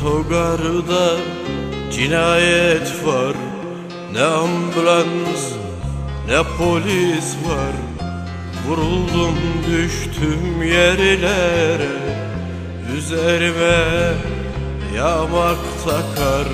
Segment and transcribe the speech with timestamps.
[0.00, 1.16] Otogarda
[1.92, 3.36] cinayet var.
[4.12, 5.44] Ne ambulans
[6.28, 7.74] ne polis var.
[8.66, 11.88] Vuruldum düştüm yerlere.
[12.96, 14.14] Üzerime
[14.96, 16.48] yamak takar.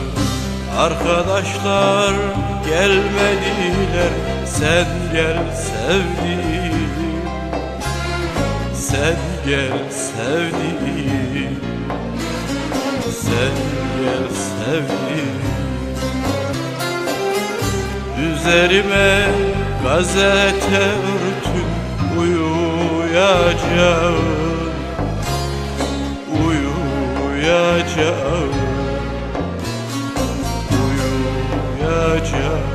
[0.78, 2.14] Arkadaşlar
[2.66, 4.12] gelmediler.
[4.46, 6.90] Sen gel sevdiğim.
[8.74, 9.16] Sen
[9.46, 11.56] gel sevdiğim
[13.26, 13.54] Sen
[14.02, 15.36] gel sevdiğim
[18.16, 19.28] Üzerime
[19.84, 21.70] gazete örtün
[22.20, 23.46] uyuyacağım.
[27.26, 28.52] Uyuyacağım.
[31.80, 32.66] Uyuyacağım.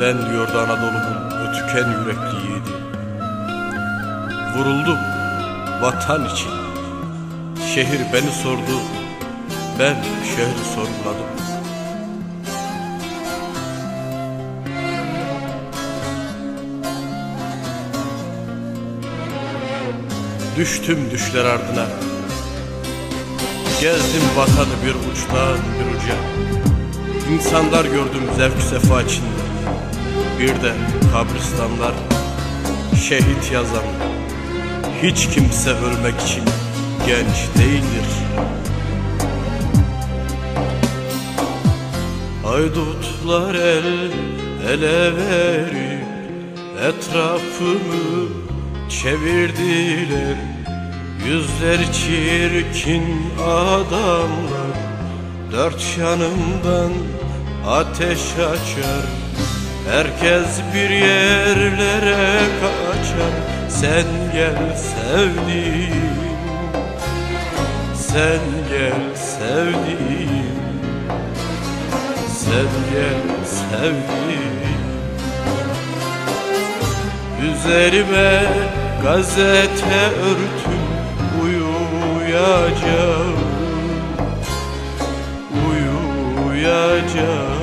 [0.00, 2.74] Ben diyordu Anadolu'nun ötüken yürekli yiğidi.
[4.56, 4.98] Vuruldum
[5.80, 6.50] vatan için.
[7.74, 8.80] Şehir beni sordu
[9.78, 11.26] Ben şehri sorguladım.
[20.56, 21.86] Düştüm düşler ardına.
[23.80, 26.16] Gezdim vatanı bir uçtan bir uca.
[27.34, 29.40] İnsanlar gördüm zevk sefa içinde.
[30.38, 30.74] Bir de
[31.12, 31.92] kabristanlar
[33.08, 33.84] Şehit yazan
[35.02, 36.42] Hiç kimse ölmek için
[37.06, 38.08] genç değildir.
[42.44, 44.10] Haydutlar el
[44.68, 46.04] ele verip
[46.88, 48.28] Etrafımı
[48.88, 50.36] çevirdiler.
[51.26, 53.04] Yüzler çirkin
[53.44, 54.76] adamlar
[55.52, 56.92] Dört yanımdan
[57.66, 59.06] ateş açar.
[59.90, 66.20] Herkes bir yerlere kaçar Sen gel sevdiğim
[67.94, 70.60] Sen gel sevdiğim
[72.28, 74.60] Sen gel sevdiğim.
[77.42, 78.42] Üzerime
[79.02, 80.84] gazete örtün
[81.44, 83.40] uyuyacağım
[85.68, 87.59] Uyuyacağım